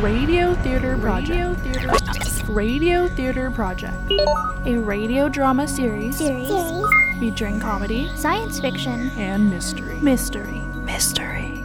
[0.00, 1.30] Radio Theater Project.
[1.30, 1.92] Radio Theater,
[2.48, 3.94] radio Theater Project.
[4.64, 6.50] A radio drama series, Series.
[7.18, 9.10] featuring comedy Science fiction.
[9.18, 9.96] and mystery.
[10.00, 10.60] Mystery.
[10.84, 11.62] Mystery.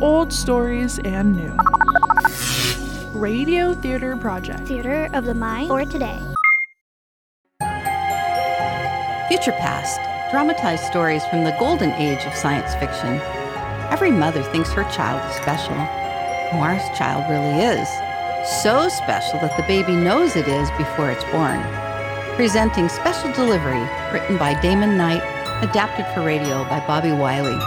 [0.00, 1.54] Old stories and new.
[3.18, 4.66] Radio Theater Project.
[4.66, 6.18] Theater of the mind for today.
[9.28, 10.00] Future Past,
[10.30, 13.20] dramatized stories from the golden age of science fiction.
[13.92, 15.76] Every mother thinks her child is special.
[16.52, 17.88] Mars' child really is.
[18.62, 21.60] So special that the baby knows it is before it's born.
[22.36, 25.22] Presenting Special Delivery, written by Damon Knight,
[25.62, 27.58] adapted for radio by Bobby Wiley.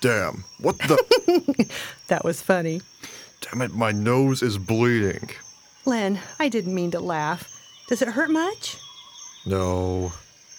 [0.00, 0.44] Damn.
[0.58, 1.70] What the?
[2.08, 2.82] That was funny.
[3.40, 5.30] Damn it, my nose is bleeding.
[5.86, 7.51] Len, I didn't mean to laugh.
[7.88, 8.76] Does it hurt much?
[9.46, 10.12] No.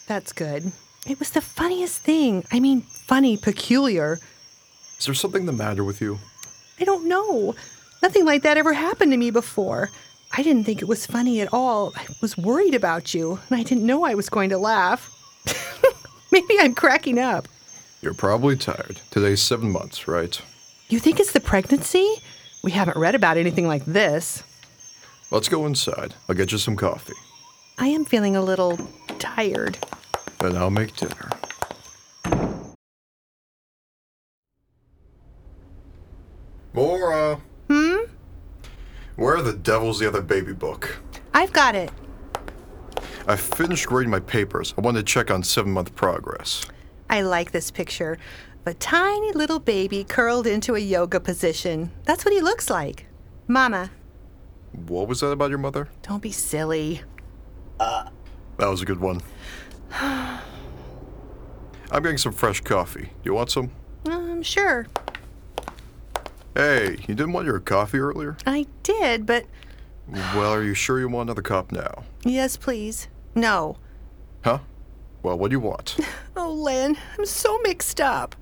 [0.06, 0.72] That's good.
[1.06, 2.44] It was the funniest thing.
[2.52, 4.18] I mean, funny, peculiar.
[4.98, 6.18] Is there something the matter with you?
[6.80, 7.54] I don't know.
[8.02, 9.90] Nothing like that ever happened to me before.
[10.36, 11.92] I didn't think it was funny at all.
[11.96, 15.10] I was worried about you, and I didn't know I was going to laugh.
[16.32, 17.46] Maybe I'm cracking up.
[18.02, 19.00] You're probably tired.
[19.10, 20.40] Today's seven months, right?
[20.88, 22.16] You think it's the pregnancy?
[22.62, 24.42] We haven't read about anything like this.
[25.34, 26.14] Let's go inside.
[26.28, 27.16] I'll get you some coffee.
[27.76, 28.78] I am feeling a little
[29.18, 29.76] tired.
[30.38, 31.28] Then I'll make dinner.
[36.72, 37.40] Mora!
[37.68, 37.96] Hmm?
[39.16, 40.98] Where the devil's the other baby book?
[41.34, 41.90] I've got it.
[43.26, 44.72] I finished grading my papers.
[44.78, 46.64] I wanted to check on seven month progress.
[47.10, 48.18] I like this picture.
[48.64, 51.90] of A tiny little baby curled into a yoga position.
[52.04, 53.06] That's what he looks like.
[53.48, 53.90] Mama,
[54.86, 55.88] What was that about your mother?
[56.02, 57.02] don't be silly.
[57.78, 59.20] That was a good one.
[59.90, 60.40] I'm
[62.02, 63.10] getting some fresh coffee.
[63.24, 63.70] You want some?
[64.08, 64.86] Um, sure.
[66.54, 68.36] Hey, you didn't want your coffee earlier?
[68.46, 69.44] I did, but
[70.08, 72.04] Well, are you sure you want another cup now?
[72.24, 73.08] yes, please.
[73.34, 73.76] No.
[74.44, 74.58] Huh?
[75.22, 75.96] Well, what do you want?
[76.36, 78.34] Oh, Len, I'm so mixed up.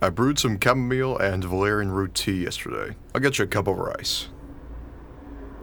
[0.00, 2.94] I brewed some chamomile and valerian root tea yesterday.
[3.12, 4.28] I'll get you a cup of rice.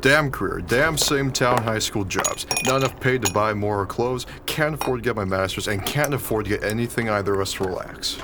[0.01, 2.45] Damn career, damn same town high school jobs.
[2.65, 6.13] Not enough paid to buy more clothes, can't afford to get my master's, and can't
[6.13, 8.17] afford to get anything either of us to relax.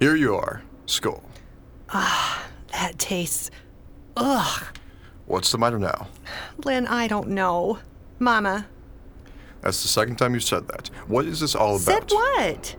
[0.00, 0.62] Here you are.
[0.86, 1.22] Skull.
[1.90, 3.52] Ah, that tastes.
[4.16, 4.64] Ugh.
[5.26, 6.08] What's the matter now?
[6.64, 7.78] Lynn, I don't know.
[8.18, 8.66] Mama.
[9.60, 10.88] That's the second time you've said that.
[11.06, 12.10] What is this all about?
[12.10, 12.76] Said what?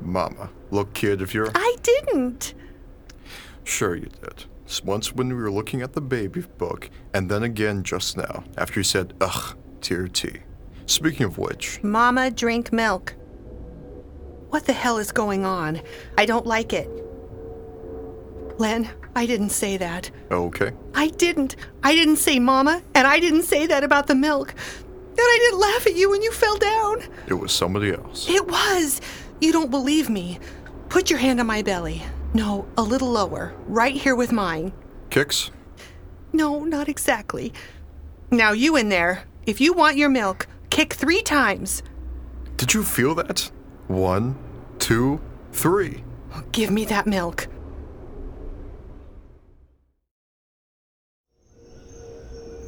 [0.00, 0.48] Mama.
[0.70, 1.50] Look, kid, if you're.
[1.54, 2.54] I didn't.
[3.64, 4.44] Sure, you did.
[4.82, 8.80] Once when we were looking at the baby book, and then again just now, after
[8.80, 10.38] you said, ugh, to your tea.
[10.86, 13.14] Speaking of which, Mama, drink milk.
[14.50, 15.80] What the hell is going on?
[16.16, 16.88] I don't like it.
[18.58, 20.10] Len, I didn't say that.
[20.30, 20.72] okay.
[20.94, 21.56] I didn't.
[21.82, 24.50] I didn't say mama, and I didn't say that about the milk.
[24.52, 27.02] And I didn't laugh at you when you fell down.
[27.26, 28.28] It was somebody else.
[28.28, 29.00] It was.
[29.40, 30.38] You don't believe me.
[30.88, 32.02] Put your hand on my belly.
[32.34, 33.54] No, a little lower.
[33.68, 34.72] Right here with mine.
[35.08, 35.52] Kicks?
[36.32, 37.52] No, not exactly.
[38.32, 41.84] Now, you in there, if you want your milk, kick three times.
[42.56, 43.50] Did you feel that?
[43.86, 44.36] One,
[44.80, 45.20] two,
[45.52, 46.02] three.
[46.50, 47.46] Give me that milk.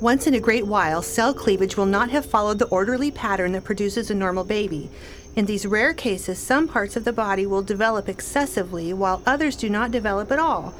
[0.00, 3.64] Once in a great while, cell cleavage will not have followed the orderly pattern that
[3.64, 4.90] produces a normal baby.
[5.36, 9.68] In these rare cases, some parts of the body will develop excessively while others do
[9.68, 10.72] not develop at all.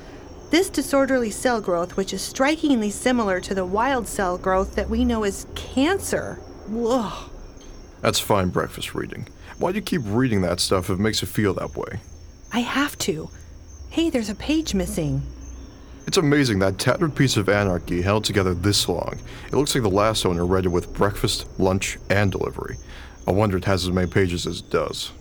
[0.51, 5.05] This disorderly cell growth, which is strikingly similar to the wild cell growth that we
[5.05, 6.41] know as cancer.
[6.75, 7.31] Ugh.
[8.01, 9.29] That's fine breakfast reading.
[9.59, 12.01] Why do you keep reading that stuff if it makes you feel that way?
[12.51, 13.29] I have to.
[13.91, 15.21] Hey, there's a page missing.
[16.07, 19.19] It's amazing that tattered piece of anarchy held together this long.
[19.49, 22.77] It looks like the last owner read it with breakfast, lunch, and delivery.
[23.27, 25.13] I wonder it has as many pages as it does.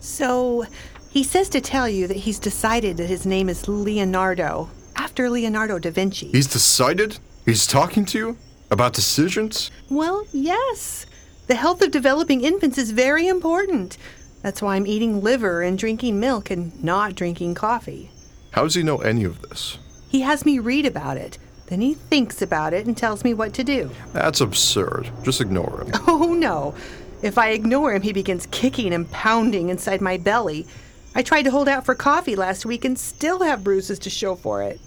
[0.00, 0.64] So,
[1.10, 5.78] he says to tell you that he's decided that his name is Leonardo, after Leonardo
[5.78, 6.28] da Vinci.
[6.30, 7.18] He's decided?
[7.44, 8.36] He's talking to you?
[8.70, 9.70] About decisions?
[9.88, 11.06] well, yes.
[11.46, 13.96] The health of developing infants is very important.
[14.42, 18.10] That's why I'm eating liver and drinking milk and not drinking coffee.
[18.50, 19.78] How does he know any of this?
[20.10, 21.38] He has me read about it.
[21.68, 23.90] Then he thinks about it and tells me what to do.
[24.12, 25.10] That's absurd.
[25.22, 25.92] Just ignore him.
[26.06, 26.74] Oh no.
[27.22, 30.66] If I ignore him, he begins kicking and pounding inside my belly.
[31.14, 34.36] I tried to hold out for coffee last week and still have bruises to show
[34.36, 34.80] for it.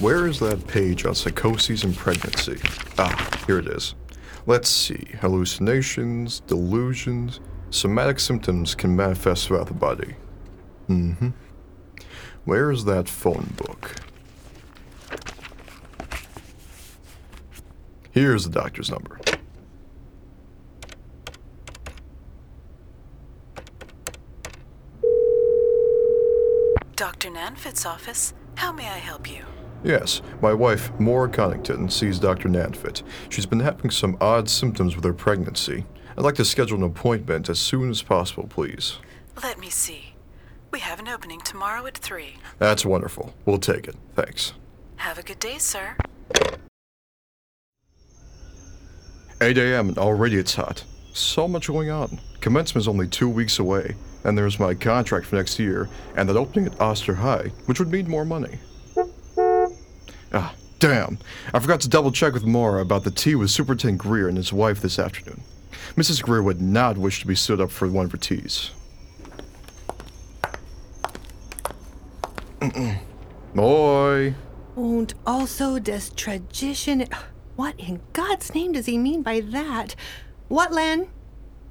[0.00, 2.60] Where is that page on psychoses and pregnancy?
[2.98, 3.94] Ah, here it is.
[4.46, 5.08] Let's see.
[5.20, 7.40] Hallucinations, delusions,
[7.70, 10.14] somatic symptoms can manifest throughout the body.
[10.88, 11.28] Mm hmm.
[12.44, 13.96] Where is that phone book?
[18.18, 19.20] Here's the doctor's number.
[26.96, 27.30] Dr.
[27.30, 28.34] Nanfit's office.
[28.56, 29.44] How may I help you?
[29.84, 32.48] Yes, my wife, Maura Connington, sees Dr.
[32.48, 33.04] Nanfit.
[33.28, 35.86] She's been having some odd symptoms with her pregnancy.
[36.16, 38.98] I'd like to schedule an appointment as soon as possible, please.
[39.44, 40.16] Let me see.
[40.72, 42.34] We have an opening tomorrow at 3.
[42.58, 43.32] That's wonderful.
[43.46, 43.94] We'll take it.
[44.16, 44.54] Thanks.
[44.96, 45.94] Have a good day, sir.
[49.40, 49.88] 8 a.m.
[49.88, 50.84] and already it's hot.
[51.12, 52.18] So much going on.
[52.40, 53.94] Commencement's only two weeks away,
[54.24, 57.90] and there's my contract for next year, and that opening at Oster High, which would
[57.90, 58.58] mean more money.
[60.32, 61.18] Ah, damn.
[61.54, 64.52] I forgot to double check with Maura about the tea with Superintendent Greer and his
[64.52, 65.42] wife this afternoon.
[65.96, 66.22] Mrs.
[66.22, 68.70] Greer would not wish to be stood up for one of her teas.
[73.54, 74.34] Boy.
[74.76, 77.08] Und also des Tradition.
[77.58, 79.96] What in God's name does he mean by that?
[80.46, 81.08] What, Len?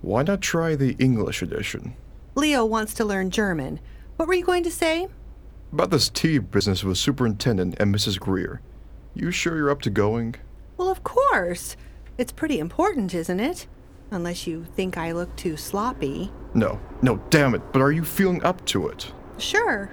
[0.01, 1.95] Why not try the English edition?
[2.35, 3.79] Leo wants to learn German.
[4.17, 5.07] What were you going to say?
[5.71, 8.19] About this tea business with Superintendent and Mrs.
[8.19, 8.59] Greer.
[9.13, 10.35] You sure you're up to going?
[10.75, 11.77] Well, of course.
[12.17, 13.65] It's pretty important, isn't it?
[14.11, 16.33] Unless you think I look too sloppy.
[16.53, 19.13] No, no, damn it, but are you feeling up to it?
[19.37, 19.89] Sure.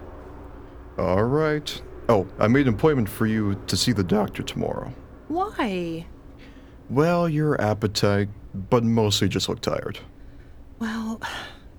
[0.99, 1.81] All right.
[2.09, 4.93] Oh, I made an appointment for you to see the doctor tomorrow.
[5.29, 6.07] Why?
[6.91, 9.99] Well, your appetite, but mostly just look tired.
[10.79, 11.21] Well,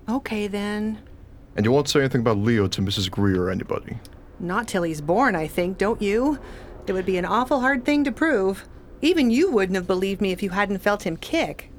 [0.08, 0.98] okay then.
[1.56, 3.10] And you won't say anything about Leo to Mrs.
[3.10, 3.98] Greer or anybody.
[4.38, 6.38] Not till he's born, I think, don't you?
[6.86, 8.64] It would be an awful hard thing to prove.
[9.00, 11.70] Even you wouldn't have believed me if you hadn't felt him kick.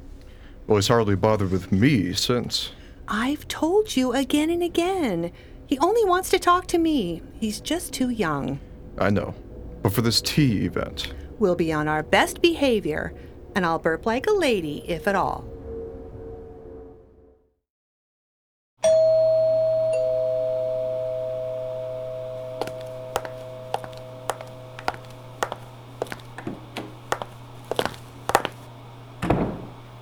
[0.65, 2.71] Well, he's hardly bothered with me since.
[3.07, 5.31] I've told you again and again.
[5.65, 7.21] He only wants to talk to me.
[7.39, 8.59] He's just too young.
[8.97, 9.33] I know.
[9.81, 13.13] But for this tea event, We'll be on our best behavior,
[13.55, 15.45] and I'll burp like a lady, if at all.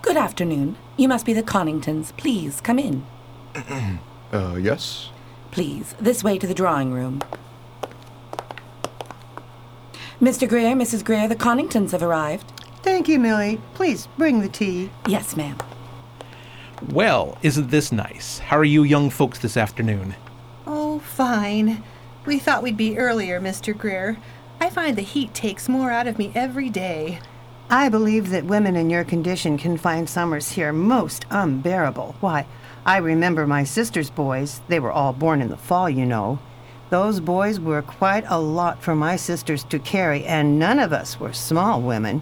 [0.01, 0.77] Good afternoon.
[0.95, 2.15] You must be the Conningtons.
[2.15, 3.05] Please come in.
[4.31, 5.09] uh, yes?
[5.51, 7.21] Please, this way to the drawing room.
[10.21, 10.47] Mr.
[10.47, 11.03] Greer, Mrs.
[11.03, 12.49] Greer, the Conningtons have arrived.
[12.83, 13.59] Thank you, Millie.
[13.73, 14.89] Please bring the tea.
[15.07, 15.57] Yes, ma'am.
[16.89, 18.39] Well, isn't this nice?
[18.39, 20.15] How are you young folks this afternoon?
[20.65, 21.83] Oh, fine.
[22.25, 23.77] We thought we'd be earlier, Mr.
[23.77, 24.17] Greer.
[24.59, 27.19] I find the heat takes more out of me every day.
[27.69, 32.15] I believe that women in your condition can find summers here most unbearable.
[32.21, 32.45] Why,
[32.85, 34.61] I remember my sister's boys.
[34.69, 36.39] They were all born in the fall, you know.
[36.89, 41.19] Those boys were quite a lot for my sisters to carry, and none of us
[41.19, 42.21] were small women.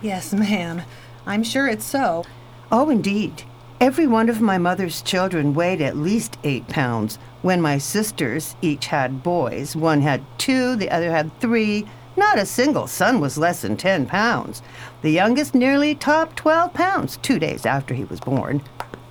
[0.00, 0.82] Yes, ma'am.
[1.26, 2.24] I'm sure it's so.
[2.72, 3.42] Oh, indeed.
[3.80, 7.18] Every one of my mother's children weighed at least eight pounds.
[7.42, 11.86] When my sisters each had boys, one had two, the other had three.
[12.16, 14.60] Not a single son was less than ten pounds.
[15.02, 18.62] The youngest nearly topped twelve pounds two days after he was born.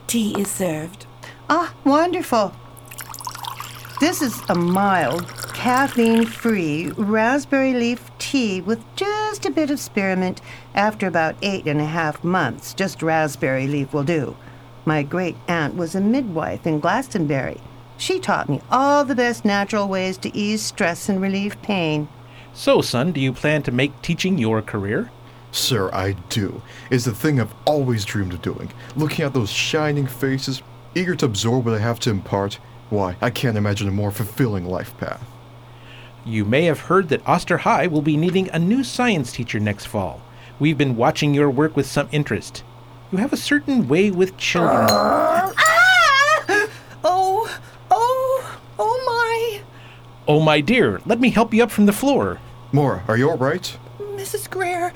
[0.07, 1.05] Tea is served.
[1.49, 2.53] Ah, wonderful.
[3.99, 10.39] This is a mild, caffeine free raspberry leaf tea with just a bit of spearmint
[10.73, 12.73] after about eight and a half months.
[12.73, 14.37] Just raspberry leaf will do.
[14.85, 17.59] My great aunt was a midwife in Glastonbury.
[17.97, 22.07] She taught me all the best natural ways to ease stress and relieve pain.
[22.53, 25.11] So, son, do you plan to make teaching your career?
[25.51, 26.61] Sir, I do.
[26.89, 28.71] It's the thing I've always dreamed of doing.
[28.95, 30.61] Looking at those shining faces,
[30.95, 34.65] eager to absorb what I have to impart, why, I can't imagine a more fulfilling
[34.65, 35.23] life path.
[36.25, 39.85] You may have heard that Oster High will be needing a new science teacher next
[39.85, 40.21] fall.
[40.59, 42.63] We've been watching your work with some interest.
[43.11, 44.87] You have a certain way with children.
[44.89, 45.53] Ah!
[47.03, 49.61] Oh, oh, oh my.
[50.27, 52.39] Oh, my dear, let me help you up from the floor.
[52.71, 53.77] Maura, are you alright?
[53.99, 54.49] Mrs.
[54.49, 54.93] Greer,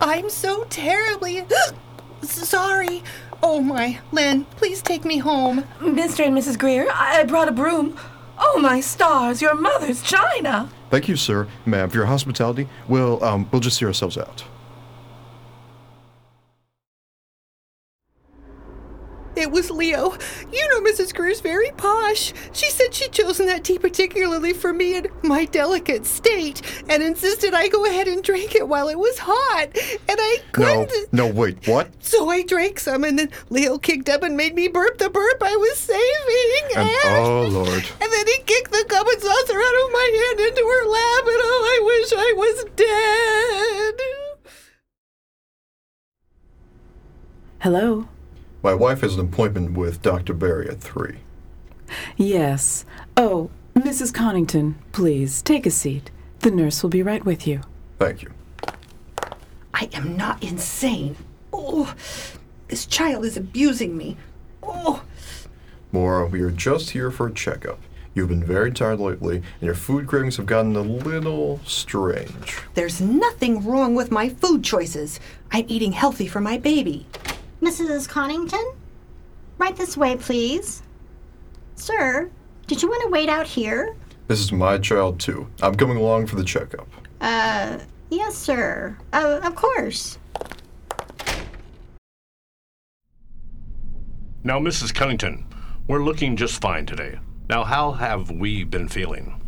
[0.00, 1.44] I'm so terribly
[2.22, 3.02] sorry.
[3.42, 5.62] Oh my, Len, please take me home.
[5.80, 6.26] Mr.
[6.26, 6.58] and Mrs.
[6.58, 7.96] Greer, I I brought a broom.
[8.42, 10.70] Oh, my stars, your mother's china.
[10.88, 12.68] Thank you, sir, ma'am, for your hospitality.
[12.88, 14.44] We'll, um, we'll just see ourselves out.
[19.40, 20.12] It was Leo.
[20.52, 21.14] You know Mrs.
[21.14, 22.32] Greer's very posh.
[22.52, 27.54] She said she'd chosen that tea particularly for me in my delicate state and insisted
[27.54, 29.68] I go ahead and drink it while it was hot.
[30.08, 31.12] And I couldn't.
[31.12, 31.88] no, wait, what?
[32.04, 35.42] So I drank some, and then Leo kicked up and made me burp the burp
[35.42, 36.76] I was saving.
[36.76, 37.84] And oh lord.
[38.00, 41.24] And then he kicked the cup and saucer out of my hand into her lap,
[41.26, 44.00] and oh, I wish I was dead.
[47.60, 48.08] Hello?
[48.62, 50.34] My wife has an appointment with Dr.
[50.34, 51.16] Barry at 3.
[52.16, 52.84] Yes.
[53.16, 54.12] Oh, Mrs.
[54.12, 56.10] Connington, please take a seat.
[56.40, 57.62] The nurse will be right with you.
[57.98, 58.32] Thank you.
[59.72, 61.16] I am not insane.
[61.52, 61.94] Oh,
[62.68, 64.16] this child is abusing me.
[64.62, 65.02] Oh,
[65.90, 67.78] Maura, we are just here for a checkup.
[68.14, 72.58] You've been very tired lately, and your food cravings have gotten a little strange.
[72.74, 75.18] there's nothing wrong with my food choices.
[75.50, 77.06] I'm eating healthy for my baby.
[77.60, 78.08] Mrs.
[78.08, 78.74] Connington?
[79.58, 80.82] Right this way, please.
[81.74, 82.30] Sir,
[82.66, 83.94] did you want to wait out here?
[84.28, 85.48] This is my child, too.
[85.62, 86.88] I'm coming along for the checkup.
[87.20, 87.78] Uh,
[88.10, 88.96] yes, sir.
[89.12, 90.18] Uh, of course.
[94.42, 94.92] Now, Mrs.
[94.94, 95.44] Connington,
[95.86, 97.18] we're looking just fine today.
[97.50, 99.38] Now, how have we been feeling?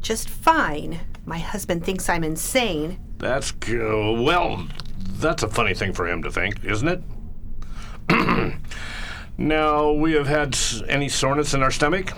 [0.00, 1.00] Just fine.
[1.26, 2.98] My husband thinks I'm insane.
[3.18, 4.66] That's g- well,
[5.18, 7.02] that's a funny thing for him to think, isn't it?
[9.38, 10.56] now, we have had
[10.88, 12.12] any soreness in our stomach?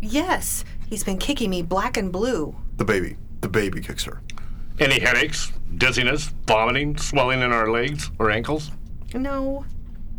[0.00, 2.56] Yes, he's been kicking me black and blue.
[2.76, 3.16] The baby.
[3.40, 4.20] The baby kicks her.
[4.78, 8.70] Any headaches, dizziness, vomiting, swelling in our legs or ankles?
[9.14, 9.66] No,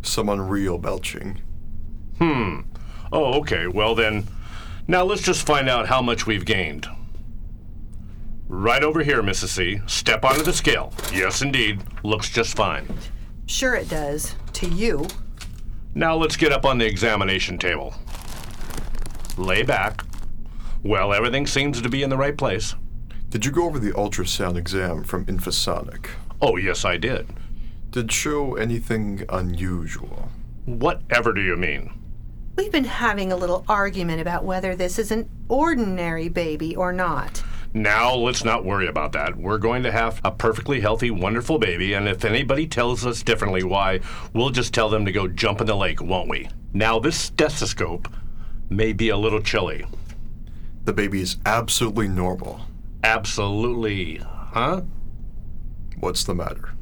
[0.02, 1.40] Some unreal belching.
[2.18, 2.60] Hmm.
[3.12, 3.66] Oh, okay.
[3.66, 4.26] Well, then,
[4.86, 6.86] now let's just find out how much we've gained.
[8.46, 9.48] Right over here, Mrs.
[9.48, 9.80] C.
[9.86, 10.92] Step onto the scale.
[11.12, 11.82] Yes, indeed.
[12.02, 12.86] Looks just fine.
[13.46, 14.34] Sure it does.
[14.54, 15.06] To you.
[15.94, 17.94] Now let's get up on the examination table.
[19.36, 20.04] Lay back.
[20.82, 22.74] Well, everything seems to be in the right place.
[23.30, 26.08] Did you go over the ultrasound exam from Infosonic?
[26.40, 27.26] Oh, yes, I did.
[27.90, 30.30] Did show anything unusual?
[30.66, 31.92] Whatever do you mean?
[32.56, 37.42] We've been having a little argument about whether this is an ordinary baby or not.
[37.76, 39.36] Now, let's not worry about that.
[39.36, 43.64] We're going to have a perfectly healthy, wonderful baby, and if anybody tells us differently,
[43.64, 43.98] why,
[44.32, 46.48] we'll just tell them to go jump in the lake, won't we?
[46.72, 48.08] Now, this stethoscope
[48.70, 49.84] may be a little chilly.
[50.84, 52.60] The baby is absolutely normal.
[53.02, 54.18] Absolutely.
[54.18, 54.82] Huh?
[55.98, 56.74] What's the matter?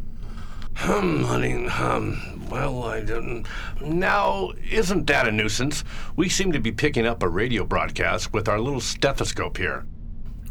[0.75, 3.47] Hmm, honey, um, well, I didn't.
[3.81, 5.85] Now, isn't that a nuisance?
[6.17, 9.87] We seem to be picking up a radio broadcast with our little stethoscope here.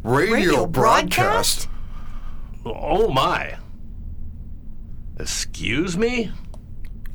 [0.03, 1.67] Radio, Radio broadcast?
[2.65, 3.57] Oh, my.
[5.19, 6.31] Excuse me?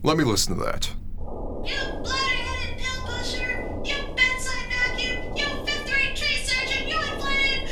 [0.05, 0.89] Let me listen to that.
[1.19, 3.81] You bloody-headed pill pusher!
[3.85, 5.37] You bedside vacuum!
[5.37, 6.89] You fifth-rate tree surgeon!
[6.89, 7.69] You inflated!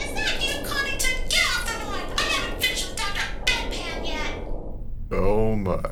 [0.00, 1.28] Is that you, Connington?
[1.28, 2.14] Get off the line!
[2.16, 3.20] I haven't finished with Dr.
[3.44, 4.32] Bedpan yet!
[5.12, 5.82] Oh my.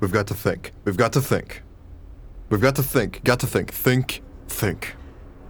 [0.00, 0.72] We've got to think.
[0.84, 1.62] We've got to think.
[2.54, 3.24] We've got to think.
[3.24, 3.72] Got to think.
[3.72, 4.22] Think.
[4.46, 4.94] Think.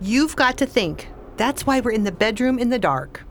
[0.01, 1.09] You've got to think.
[1.37, 3.25] That's why we're in the bedroom in the dark.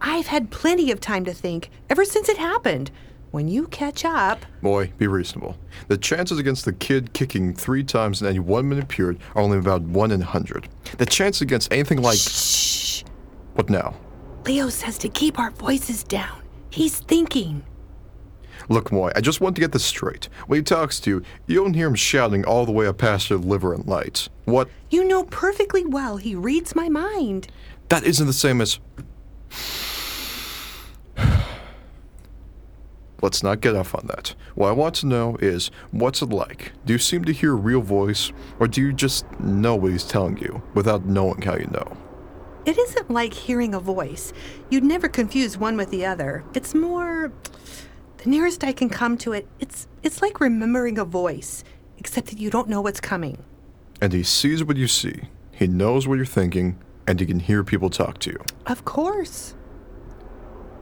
[0.00, 2.92] I've had plenty of time to think ever since it happened.
[3.32, 5.58] When you catch up, Boy, be reasonable.
[5.88, 9.58] The chances against the kid kicking three times in any one minute period are only
[9.58, 10.68] about one in a hundred.
[10.98, 12.18] The chance against anything like.
[12.18, 13.02] shh.
[13.54, 13.96] What now?
[14.46, 16.40] Leo says to keep our voices down.
[16.70, 17.64] He's thinking.
[18.68, 20.28] Look, Moy, I just want to get this straight.
[20.46, 23.30] When he talks to you, you don't hear him shouting all the way up past
[23.30, 24.28] your liver and lights.
[24.44, 24.68] What?
[24.90, 27.48] You know perfectly well he reads my mind.
[27.88, 28.78] That isn't the same as.
[33.22, 34.34] Let's not get off on that.
[34.54, 36.72] What I want to know is what's it like?
[36.84, 40.04] Do you seem to hear a real voice, or do you just know what he's
[40.04, 41.96] telling you without knowing how you know?
[42.64, 44.32] It isn't like hearing a voice.
[44.70, 46.44] You'd never confuse one with the other.
[46.54, 47.32] It's more
[48.22, 51.64] the nearest I can come to it, it's it's like remembering a voice,
[51.98, 53.42] except that you don't know what's coming.
[54.00, 57.64] And he sees what you see, he knows what you're thinking, and he can hear
[57.64, 58.40] people talk to you.
[58.66, 59.54] Of course.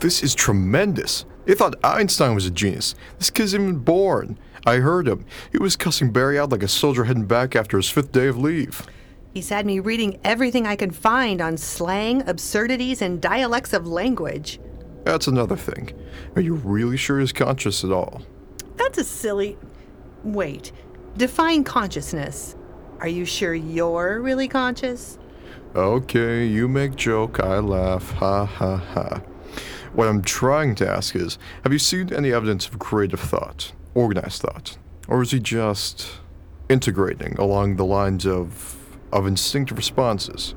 [0.01, 1.25] This is tremendous.
[1.47, 2.95] They thought Einstein was a genius.
[3.19, 4.39] This kid's even born.
[4.67, 5.25] I heard him.
[5.51, 8.37] He was cussing Barry out like a soldier heading back after his fifth day of
[8.39, 8.87] leave.
[9.33, 14.61] He's had me reading everything I can find on slang, absurdities, and dialects of language.
[15.05, 15.93] That's another thing.
[16.37, 18.23] Are you really sure he's conscious at all?
[18.77, 19.59] That's a silly.
[20.23, 20.73] Wait.
[21.17, 22.55] Define consciousness.
[23.01, 25.19] Are you sure you're really conscious?
[25.75, 28.11] Okay, you make joke, I laugh.
[28.13, 29.23] Ha ha ha.
[29.93, 34.43] What I'm trying to ask is have you seen any evidence of creative thought, organized
[34.43, 34.77] thought?
[35.09, 36.21] Or is he just
[36.69, 40.55] integrating along the lines of, of instinctive responses?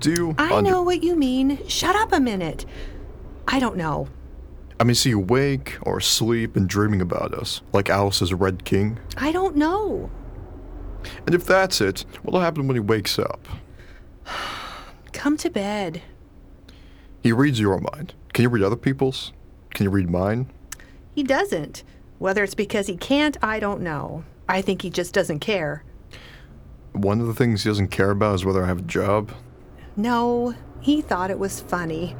[0.00, 0.34] Do you.
[0.38, 1.66] I under- know what you mean.
[1.68, 2.64] Shut up a minute.
[3.48, 4.08] I don't know.
[4.80, 8.98] I mean, is he awake or asleep and dreaming about us, like Alice's Red King?
[9.16, 10.10] I don't know.
[11.26, 13.46] And if that's it, what'll happen when he wakes up?
[15.12, 16.02] Come to bed.
[17.22, 18.14] He reads your mind.
[18.32, 19.32] Can you read other people's?
[19.74, 20.50] Can you read mine?
[21.14, 21.84] He doesn't.
[22.18, 24.24] Whether it's because he can't, I don't know.
[24.48, 25.84] I think he just doesn't care.
[26.92, 29.32] One of the things he doesn't care about is whether I have a job.
[29.96, 32.16] No, he thought it was funny.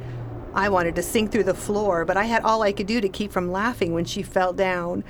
[0.55, 3.09] I wanted to sink through the floor, but I had all I could do to
[3.09, 5.03] keep from laughing when she fell down.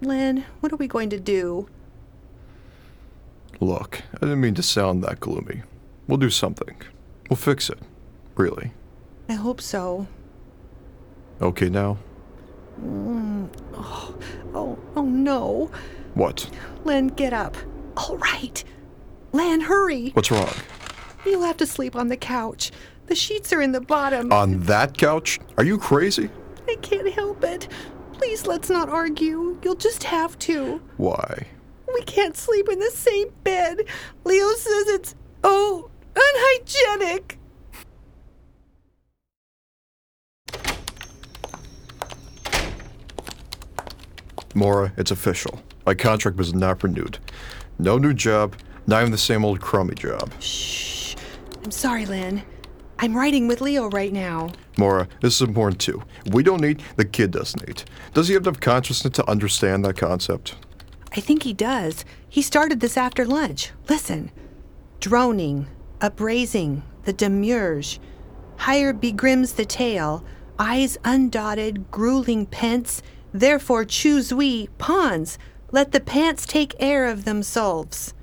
[0.00, 1.68] Len, what are we going to do?
[3.60, 5.62] Look, I didn't mean to sound that gloomy.
[6.06, 6.76] We'll do something.
[7.28, 7.80] We'll fix it.
[8.36, 8.72] Really.
[9.28, 10.06] I hope so.
[11.42, 11.98] Okay now?
[12.80, 13.48] Mm.
[13.74, 14.14] Oh,
[14.54, 15.70] oh, oh no.
[16.14, 16.48] What?
[16.84, 17.56] Len, get up.
[17.96, 18.62] All right.
[19.32, 20.10] Len, hurry.
[20.10, 20.54] What's wrong?
[21.24, 22.70] You'll have to sleep on the couch.
[23.06, 24.32] The sheets are in the bottom.
[24.32, 25.38] On that couch?
[25.58, 26.28] Are you crazy?
[26.68, 27.68] I can't help it.
[28.12, 29.58] Please let's not argue.
[29.62, 30.80] You'll just have to.
[30.96, 31.46] Why?
[31.94, 33.82] We can't sleep in the same bed.
[34.24, 37.38] Leo says it's, oh, unhygienic.
[44.54, 45.60] Mora, it's official.
[45.84, 47.18] My contract was not renewed.
[47.78, 50.32] No new job, not even the same old crummy job.
[50.40, 51.14] Shh.
[51.62, 52.42] I'm sorry, Len.
[52.98, 54.52] I'm writing with Leo right now.
[54.78, 56.02] Mora, this is important too.
[56.32, 57.84] We don't need, the kid doesn't eat.
[58.14, 60.54] Does he have enough consciousness to understand that concept?
[61.14, 62.04] I think he does.
[62.28, 63.72] He started this after lunch.
[63.88, 64.30] Listen.
[65.00, 65.66] Droning,
[66.00, 68.00] upraising, the demiurge.
[68.56, 70.24] Higher begrims the tale,
[70.58, 73.02] eyes undotted, grueling pence.
[73.32, 75.38] Therefore choose we, pawns.
[75.70, 78.14] Let the pants take air of themselves.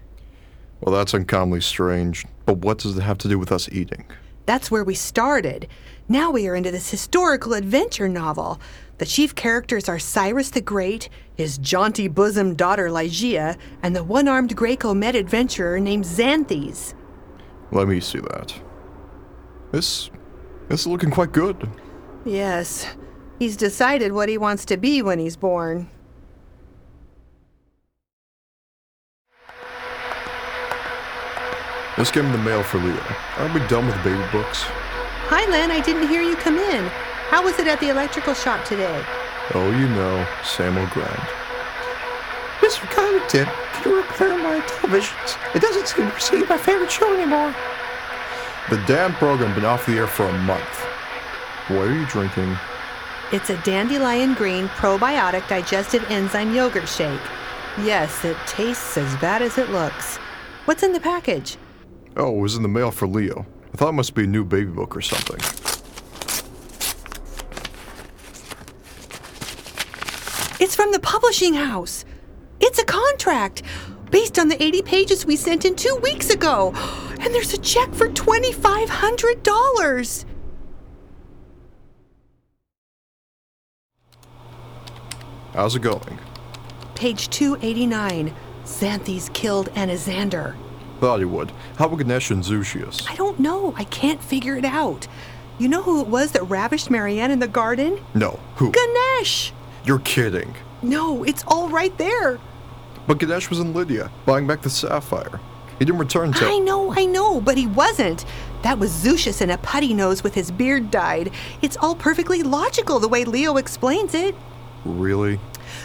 [0.82, 4.06] Well, that's uncommonly strange, but what does it have to do with us eating?
[4.46, 5.68] That's where we started.
[6.10, 8.60] Now we are into this historical adventure novel.
[8.98, 14.28] The chief characters are Cyrus the Great, his jaunty bosomed daughter Lygia, and the one
[14.28, 16.94] armed Graeco-Mede adventurer named Xanthes.
[17.72, 18.54] Let me see that.
[19.72, 20.12] This.
[20.68, 21.70] this is looking quite good.
[22.26, 22.88] Yes,
[23.40, 25.90] he's decided what he wants to be when he's born.
[32.04, 33.02] This came him the mail for Leo.
[33.38, 34.64] Aren't we done with baby books?
[35.32, 36.84] Hi, Len, I didn't hear you come in.
[37.32, 39.02] How was it at the electrical shop today?
[39.54, 41.24] Oh, you know, Sam O'Grind.
[42.60, 42.84] Mr.
[42.92, 45.56] Connington, can you repair my televisions?
[45.56, 47.56] It doesn't seem to receive my favorite show anymore.
[48.70, 50.76] The damn program been off the air for a month.
[51.70, 52.58] What are you drinking?
[53.32, 57.22] It's a dandelion green probiotic digestive enzyme yogurt shake.
[57.78, 60.18] Yes, it tastes as bad as it looks.
[60.66, 61.58] What's in the package?
[62.16, 63.48] Oh, it was in the mail for Leo.
[63.74, 65.40] I thought it must be a new baby book or something.
[70.60, 72.06] It's from the publishing house.
[72.60, 73.64] It's a contract
[74.12, 76.72] based on the 80 pages we sent in two weeks ago.
[77.20, 80.26] And there's a check for $2,500.
[85.54, 86.20] How's it going?
[86.96, 88.34] Page 289.
[88.66, 90.56] Xanthes killed Anaxander.
[91.04, 91.52] Thought he would.
[91.76, 93.12] How about Ganesh and Zushius?
[93.12, 93.74] I don't know.
[93.76, 95.06] I can't figure it out.
[95.60, 98.00] You know who it was that ravished Marianne in the garden?
[98.16, 98.40] No.
[98.56, 98.72] Who?
[98.72, 99.52] Ganesh!
[99.84, 100.56] You're kidding.
[100.82, 102.40] No, it's all right there.
[103.06, 105.42] But Ganesh was in Lydia, buying back the sapphire.
[105.78, 106.46] He didn't return to.
[106.46, 108.24] I know, I know, but he wasn't.
[108.62, 111.34] That was Zucius in a putty nose with his beard dyed.
[111.62, 114.36] It's all perfectly logical the way Leo explains it.
[114.86, 115.38] Really?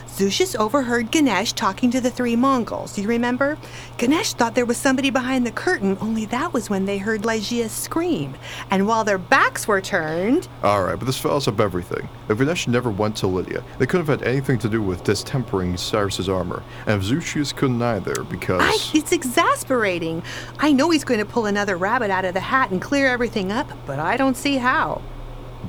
[0.08, 3.56] Zucius overheard Ganesh talking to the three Mongols, you remember?
[3.98, 7.68] Ganesh thought there was somebody behind the curtain, only that was when they heard Lygia
[7.68, 8.34] scream.
[8.70, 10.48] And while their backs were turned.
[10.64, 12.08] Alright, but this fouls up everything.
[12.28, 15.78] If Ganesh never went to Lydia, they couldn't have had anything to do with distempering
[15.78, 16.62] Cyrus's armor.
[16.86, 18.60] And if Zushius couldn't either, because.
[18.62, 20.22] I, it's exasperating.
[20.58, 23.52] I know he's going to pull another rabbit out of the hat and clear everything
[23.52, 25.02] up, but I don't see how.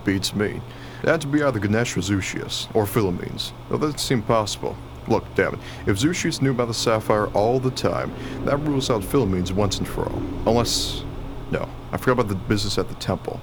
[0.05, 0.61] Beats me.
[1.03, 4.75] It had to be either Ganesh or Zushius, or Philomenes, though that seemed possible.
[5.07, 8.13] Look, damn it, if Zushius knew about the sapphire all the time,
[8.45, 10.21] that rules out Philomenes once and for all.
[10.45, 11.03] Unless.
[11.51, 13.39] No, I forgot about the business at the temple.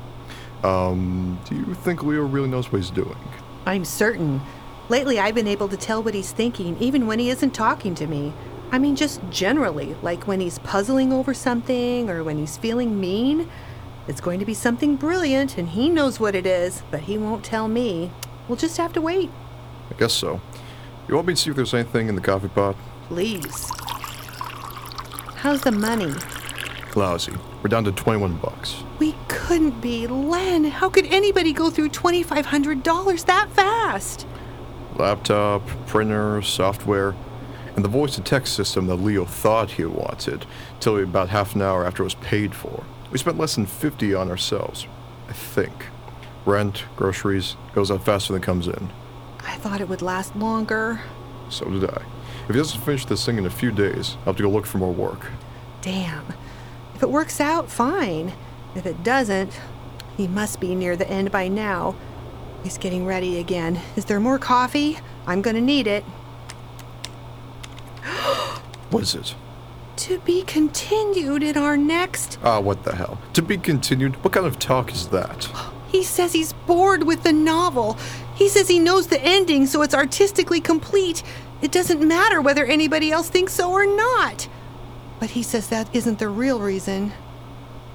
[0.62, 3.16] Um, do you think Leo really knows what he's doing?
[3.66, 4.40] I'm certain.
[4.88, 8.07] Lately, I've been able to tell what he's thinking, even when he isn't talking to
[8.07, 8.33] me.
[8.71, 13.49] I mean, just generally, like when he's puzzling over something or when he's feeling mean.
[14.09, 17.45] It's going to be something brilliant, and he knows what it is, but he won't
[17.45, 18.12] tell me.
[18.47, 19.31] We'll just have to wait.
[19.90, 20.40] I guess so.
[21.09, 22.77] You want me to see if there's anything in the coffee pot?
[23.09, 23.71] Please.
[25.37, 26.12] How's the money?
[26.95, 27.33] Lousy.
[27.62, 28.83] We're down to 21 bucks.
[28.99, 30.07] We couldn't be.
[30.07, 34.27] Len, how could anybody go through $2,500 that fast?
[34.97, 37.14] Laptop, printer, software,
[37.75, 40.47] and the voice to text system that Leo thought he wanted,
[40.81, 42.85] till about half an hour after it was paid for.
[43.11, 44.87] We spent less than 50 on ourselves.
[45.29, 45.87] I think.
[46.45, 48.90] Rent, groceries, goes out faster than it comes in.
[49.40, 51.01] I thought it would last longer.
[51.49, 52.03] So did I.
[52.49, 54.66] If he doesn't finish this thing in a few days, I'll have to go look
[54.66, 55.27] for more work.
[55.81, 56.33] Damn.
[56.95, 58.33] If it works out, fine.
[58.75, 59.61] If it doesn't,
[60.16, 61.97] he must be near the end by now.
[62.62, 63.81] He's getting ready again.
[63.97, 64.99] Is there more coffee?
[65.27, 66.05] I'm gonna need it.
[68.90, 69.35] What is it?
[69.97, 72.39] To be continued in our next.
[72.43, 73.19] Ah, what the hell?
[73.33, 74.23] To be continued?
[74.23, 75.49] What kind of talk is that?
[75.89, 77.95] He says he's bored with the novel.
[78.35, 81.23] He says he knows the ending, so it's artistically complete.
[81.63, 84.49] It doesn't matter whether anybody else thinks so or not.
[85.19, 87.13] But he says that isn't the real reason.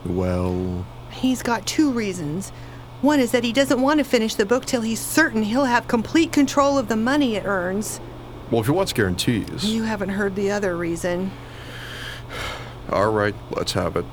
[0.06, 2.50] Well, He's got two reasons.
[3.02, 5.88] One is that he doesn't want to finish the book till he's certain he'll have
[5.88, 8.00] complete control of the money it earns.
[8.50, 9.66] well, if he wants guarantees.
[9.66, 11.32] You haven't heard the other reason.
[12.90, 14.06] All right, let's have it.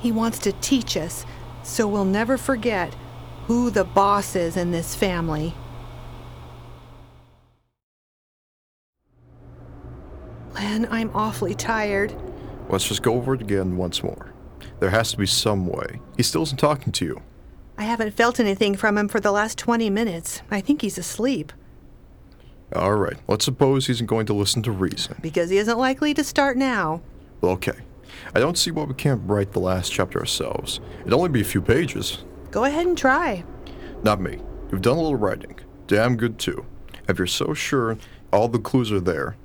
[0.00, 1.26] He wants to teach us
[1.62, 2.94] so we'll never forget
[3.46, 5.54] who the boss is in this family.
[10.54, 12.14] Len, I'm awfully tired.
[12.68, 14.32] Let's just go over it again once more.
[14.80, 16.00] There has to be some way.
[16.16, 17.22] He still isn't talking to you.
[17.76, 20.42] I haven't felt anything from him for the last 20 minutes.
[20.50, 21.52] I think he's asleep
[22.74, 25.16] All right, let's suppose he isn't going to listen to reason.
[25.22, 27.00] because he isn't likely to start now.
[27.42, 27.72] Okay.
[28.34, 30.80] I don't see why we can't write the last chapter ourselves.
[31.00, 32.24] It'd only be a few pages.
[32.50, 33.44] Go ahead and try.
[34.02, 34.38] Not me.
[34.70, 35.58] You've done a little writing.
[35.86, 36.64] Damn good, too.
[37.08, 37.96] If you're so sure
[38.32, 39.36] all the clues are there,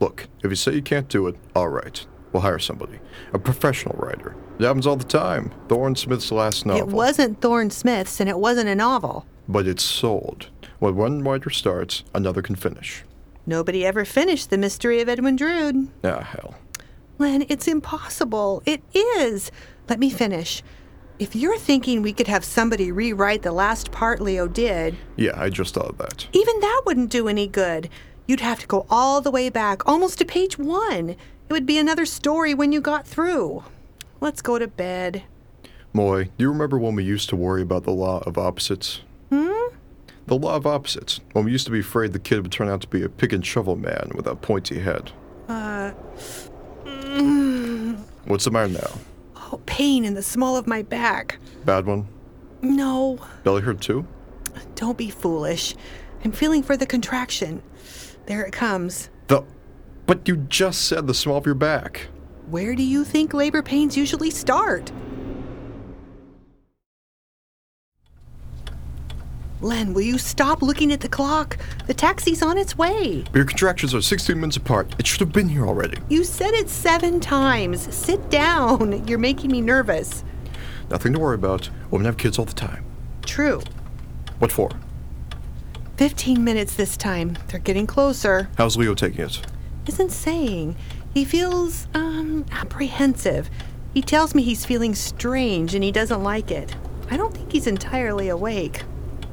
[0.00, 2.04] look, if you say you can't do it, all right.
[2.32, 2.98] We'll hire somebody.
[3.32, 4.34] A professional writer.
[4.58, 5.52] It happens all the time.
[5.68, 6.88] Thorne Smith's last novel.
[6.88, 9.26] It wasn't Thorne Smith's and it wasn't a novel.
[9.48, 10.48] But it's sold.
[10.78, 13.04] When one writer starts, another can finish.
[13.44, 15.88] Nobody ever finished The Mystery of Edwin Drood.
[16.04, 16.54] Ah, hell.
[17.18, 18.62] Len, it's impossible.
[18.66, 19.50] It is.
[19.88, 20.62] Let me finish.
[21.18, 25.50] If you're thinking we could have somebody rewrite the last part Leo did, Yeah, I
[25.50, 26.26] just thought of that.
[26.32, 27.88] even that wouldn't do any good.
[28.26, 31.10] You'd have to go all the way back, almost to page one.
[31.10, 33.62] It would be another story when you got through.
[34.20, 35.24] Let's go to bed.
[35.92, 39.02] Moy, do you remember when we used to worry about the law of opposites?
[39.28, 39.50] Hmm?
[40.26, 41.20] The law of opposites.
[41.32, 43.32] When we used to be afraid the kid would turn out to be a pick
[43.32, 45.12] and shovel man with a pointy head.
[45.48, 45.92] Uh.
[48.24, 48.98] What's the matter now?
[49.36, 51.38] oh, pain in the small of my back.
[51.64, 52.08] Bad one?
[52.62, 54.06] No, Belly hurt too?
[54.76, 55.74] don't be foolish.
[56.24, 57.62] I'm feeling for the contraction.
[58.26, 59.10] There it comes.
[59.28, 59.42] The.
[60.06, 62.08] But you just said the small of your back.
[62.48, 64.92] Where do you think labor pains usually start?
[69.62, 71.56] Len, will you stop looking at the clock?
[71.86, 73.24] The taxi's on its way.
[73.32, 74.92] Your contractions are 16 minutes apart.
[74.98, 75.98] It should have been here already.
[76.08, 77.94] You said it seven times.
[77.94, 79.06] Sit down.
[79.06, 80.24] You're making me nervous.
[80.90, 81.70] Nothing to worry about.
[81.92, 82.84] Women have kids all the time.
[83.24, 83.62] True.
[84.40, 84.68] What for?
[85.96, 87.38] 15 minutes this time.
[87.46, 88.48] They're getting closer.
[88.58, 89.42] How's Leo taking it?
[89.86, 90.74] Isn't saying.
[91.14, 93.48] He feels, um, apprehensive.
[93.94, 96.74] He tells me he's feeling strange and he doesn't like it.
[97.12, 98.82] I don't think he's entirely awake.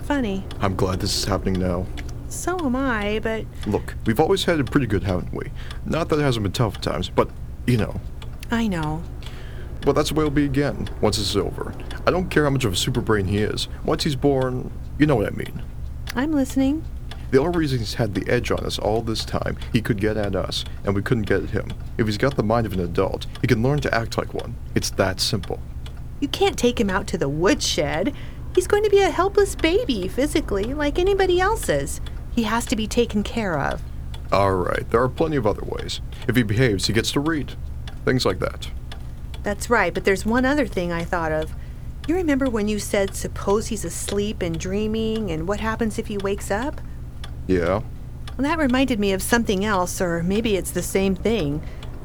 [0.10, 0.44] Funny.
[0.60, 1.86] I'm glad this is happening now.
[2.30, 5.52] So am I, but Look, we've always had it pretty good, haven't we?
[5.86, 7.30] Not that it hasn't been tough at times, but,
[7.68, 8.02] you know.
[8.50, 9.04] I know.
[9.86, 11.76] Well, that's the way it'll be again, once this is over.
[12.08, 13.68] I don't care how much of a super brain he is.
[13.86, 15.62] Once he's born, you know what I mean.
[16.16, 16.84] I'm listening.
[17.30, 20.18] The only reason he's had the edge on us all this time, he could get
[20.18, 21.72] at us, and we couldn't get at him.
[22.00, 24.56] If he's got the mind of an adult, he can learn to act like one.
[24.74, 25.60] It's that simple.
[26.20, 28.16] You can't take him out to the woodshed.
[28.56, 32.02] He's going to be a helpless baby, physically, like anybody else's.
[32.36, 33.82] He has to be taken care of.
[34.32, 36.02] Alright, there are plenty of other ways.
[36.28, 37.54] If he behaves, he gets to read.
[38.06, 38.70] Things like that.
[39.44, 41.54] That's right, but there's one other thing I thought of.
[42.08, 46.18] You remember when you said, suppose he's asleep and dreaming, and what happens if he
[46.18, 46.82] wakes up?
[47.48, 47.82] Yeah?
[48.38, 51.62] Well, that reminded me of something else, or maybe it's the same thing.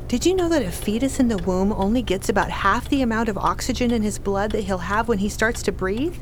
[0.09, 3.29] Did you know that a fetus in the womb only gets about half the amount
[3.29, 6.17] of oxygen in his blood that he'll have when he starts to breathe?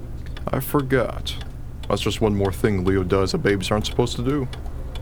[0.48, 1.34] I forgot.
[1.88, 4.48] That's just one more thing Leo does that babies aren't supposed to do.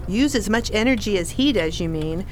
[0.08, 2.26] Use as much energy as he does, you mean?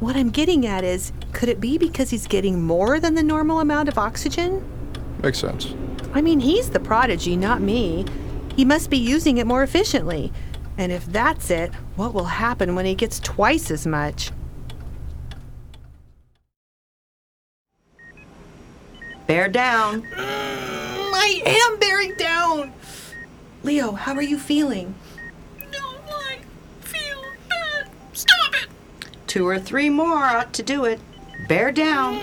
[0.00, 3.60] What I'm getting at is could it be because he's getting more than the normal
[3.60, 4.64] amount of oxygen?
[5.22, 5.74] Makes sense.
[6.14, 8.04] I mean, he's the prodigy, not me.
[8.56, 10.32] He must be using it more efficiently.
[10.76, 14.30] And if that's it, what will happen when he gets twice as much?
[19.26, 20.06] Bear down.
[20.16, 20.41] Uh,
[21.14, 22.72] I am bearing down.
[23.62, 24.94] Leo, how are you feeling?
[25.72, 26.38] No, I
[26.80, 27.88] feel bad.
[28.12, 28.68] Stop it!
[29.26, 31.00] Two or three more ought to do it.
[31.48, 32.14] Bear down.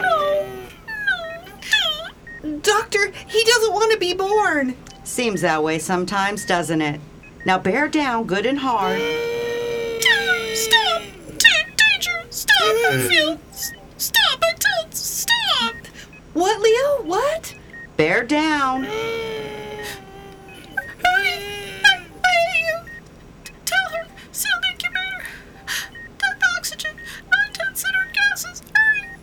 [0.00, 0.46] No.
[2.42, 2.58] No.
[2.60, 4.76] Doctor, he doesn't want to be born.
[5.04, 7.00] Seems that way sometimes, doesn't it?
[7.46, 9.00] Now bear down good and hard.
[10.54, 11.02] Stop!
[11.38, 12.24] Da- danger!
[12.30, 12.56] Stop!
[12.60, 13.38] I feel.
[21.04, 21.80] Hurry!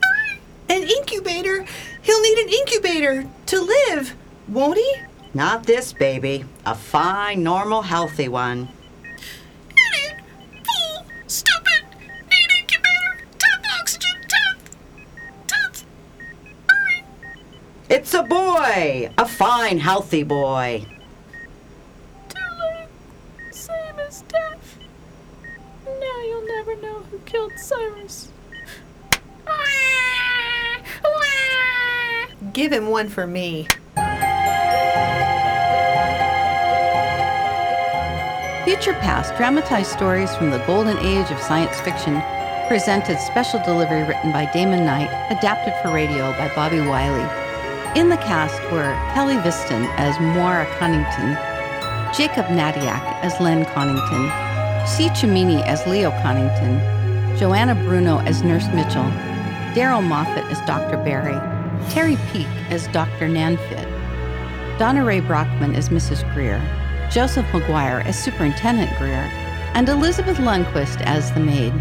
[0.01, 0.41] Hurry!
[0.69, 1.65] An incubator?
[2.01, 4.15] He'll need an incubator to live,
[4.47, 4.95] won't he?
[5.33, 6.45] Not this baby.
[6.65, 8.69] A fine, normal, healthy one.
[18.21, 19.09] A boy.
[19.17, 20.85] A fine, healthy boy.
[22.29, 23.53] Too late.
[23.53, 24.77] Same as death.
[25.85, 28.29] Now you'll never know who killed Cyrus.
[32.53, 33.67] Give him one for me.
[38.65, 42.21] Future Past dramatized stories from the golden age of science fiction,
[42.67, 47.40] presented special delivery written by Damon Knight, adapted for radio by Bobby Wiley.
[47.93, 51.35] In the cast were Kelly Viston as Moira Connington,
[52.15, 55.09] Jacob Nadiak as Len Connington, C.
[55.09, 59.11] Chimini as Leo Connington, Joanna Bruno as Nurse Mitchell,
[59.75, 61.03] Daryl Moffat as Dr.
[61.03, 61.35] Barry,
[61.89, 63.27] Terry Peake as Dr.
[63.27, 63.89] Nanfit,
[64.79, 66.23] Donna Ray Brockman as Mrs.
[66.33, 66.61] Greer,
[67.11, 69.29] Joseph McGuire as Superintendent Greer,
[69.75, 71.73] and Elizabeth Lundquist as the maid.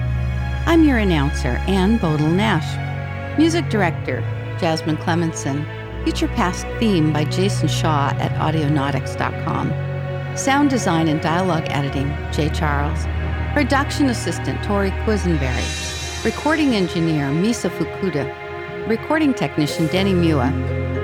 [0.66, 3.38] I'm your announcer, Ann Bodel Nash.
[3.38, 4.23] Music director,
[4.59, 5.80] Jasmine Clemenson.
[6.04, 10.36] Future Past theme by Jason Shaw at audionautix.com.
[10.36, 13.04] Sound design and dialogue editing, Jay Charles.
[13.52, 16.24] Production assistant, Tori Quisenberry.
[16.24, 18.88] Recording engineer, Misa Fukuda.
[18.88, 20.50] Recording technician, Denny Mua.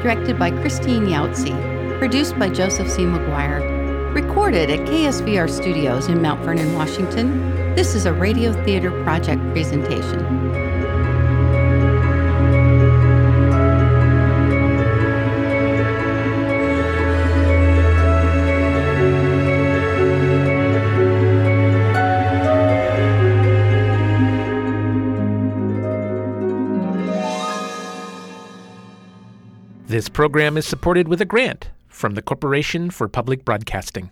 [0.02, 1.52] Directed by Christine Yautzi.
[1.98, 3.02] Produced by Joseph C.
[3.02, 4.14] McGuire.
[4.14, 7.74] Recorded at KSVR Studios in Mount Vernon, Washington.
[7.74, 10.65] This is a Radio Theater Project presentation.
[29.96, 34.04] This program is supported with a grant from the Corporation for Public Broadcasting.